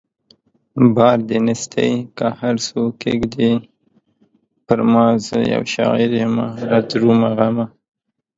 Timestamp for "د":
1.29-1.31